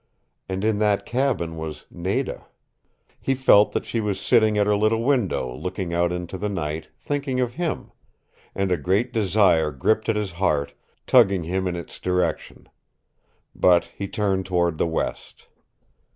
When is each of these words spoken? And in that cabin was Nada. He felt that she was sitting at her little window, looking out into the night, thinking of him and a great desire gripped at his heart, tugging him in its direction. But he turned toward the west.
And 0.49 0.65
in 0.65 0.79
that 0.79 1.05
cabin 1.05 1.57
was 1.57 1.85
Nada. 1.91 2.47
He 3.19 3.35
felt 3.35 3.71
that 3.73 3.85
she 3.85 4.01
was 4.01 4.19
sitting 4.19 4.57
at 4.57 4.65
her 4.65 4.75
little 4.75 5.03
window, 5.03 5.53
looking 5.55 5.93
out 5.93 6.11
into 6.11 6.39
the 6.39 6.49
night, 6.49 6.89
thinking 6.99 7.39
of 7.39 7.53
him 7.53 7.91
and 8.55 8.71
a 8.71 8.77
great 8.77 9.13
desire 9.13 9.69
gripped 9.69 10.09
at 10.09 10.15
his 10.15 10.31
heart, 10.31 10.73
tugging 11.05 11.43
him 11.43 11.67
in 11.67 11.75
its 11.75 11.99
direction. 11.99 12.67
But 13.53 13.91
he 13.95 14.07
turned 14.07 14.47
toward 14.47 14.79
the 14.79 14.87
west. 14.87 15.45